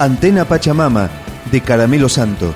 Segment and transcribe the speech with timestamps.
[0.00, 1.10] Antena Pachamama
[1.52, 2.54] de Caramelo Santo.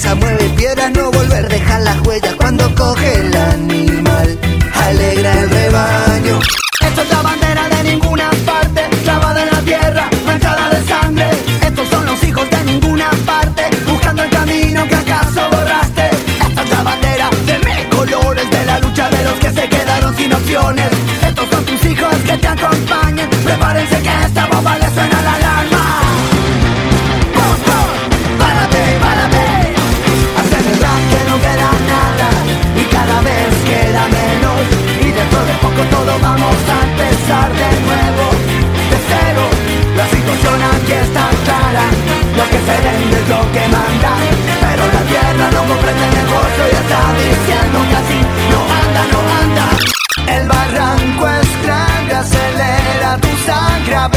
[0.00, 4.38] Esperanza mueve piedras, no volver, dejar las huellas cuando coge el animal.
[4.74, 6.38] Alegra el rebaño.
[6.80, 11.30] Esto es la bandera de ninguna parte, clavada en la tierra, manchada de sangre.
[11.66, 16.10] Estos son los hijos de ninguna parte, buscando el camino que acaso borraste.
[16.48, 20.16] Esta es la bandera de mil colores, de la lucha de los que se quedaron
[20.16, 20.88] sin opciones.
[21.28, 24.78] Estos son tus hijos que te acompañan, prepárense que esta bomba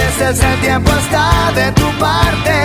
[0.03, 2.55] veces el tiempo está de tu parte.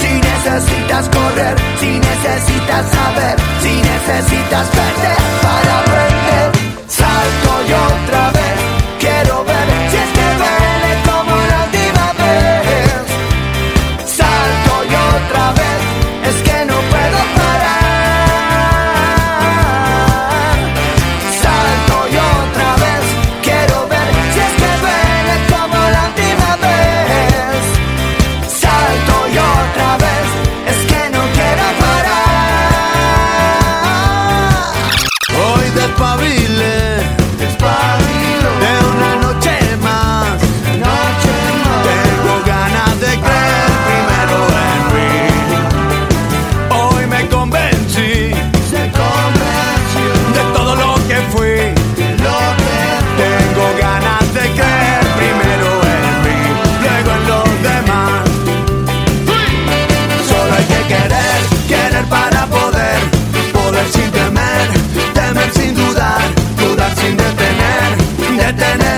[0.00, 6.48] Si necesitas correr, si necesitas saber, si necesitas perder para aprender,
[6.86, 8.56] salto y otra vez
[9.00, 10.17] quiero ver si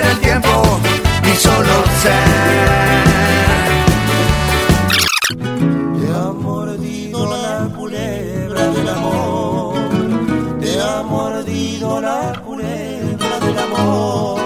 [0.04, 0.80] el tiempo
[1.24, 2.14] y solo ser.
[5.98, 9.74] Te ha mordido la culebra del amor,
[10.60, 14.39] te ha mordido la culebra del amor,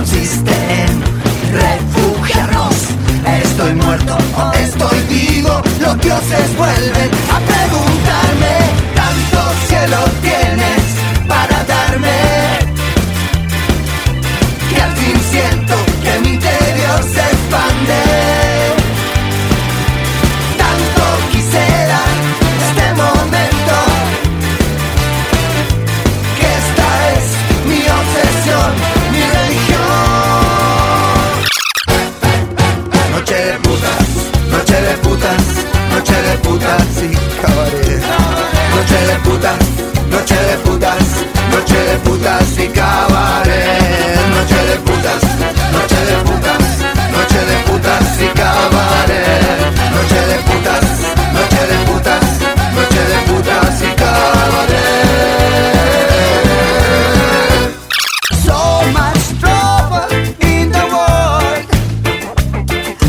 [0.00, 0.50] consiste
[0.84, 1.02] en
[1.52, 2.74] refugiarnos.
[3.44, 4.16] Estoy muerto
[4.64, 7.59] estoy vivo, los dioses vuelven a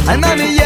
[0.05, 0.60] 还那么。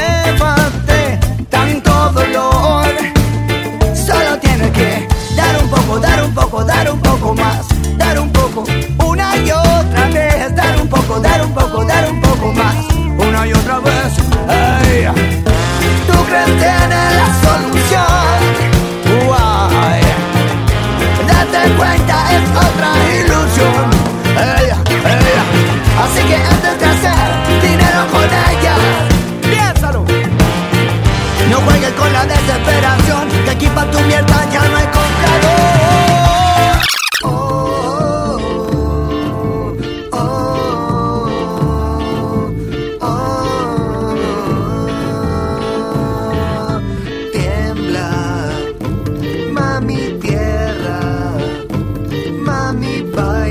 [52.75, 53.44] me by.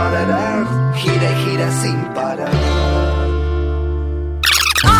[0.00, 0.64] parará,
[0.94, 2.56] gira y gira sin parar.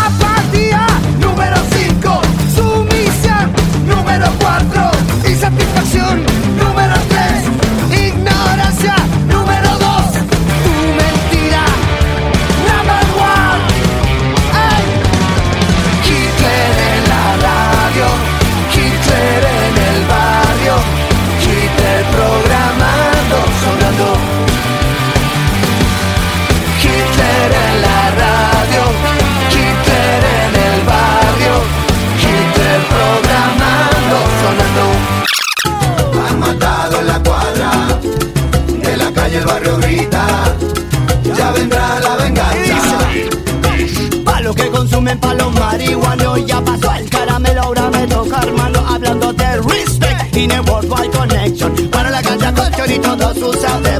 [0.05, 0.87] Apatía
[1.25, 2.21] número 5,
[2.57, 3.47] sumisión
[3.93, 4.91] número 4
[5.31, 6.17] y satisfacción
[50.51, 51.91] tiene Worldwide Connection.
[51.91, 54.00] Para la cancha, colchón y todos sus sabores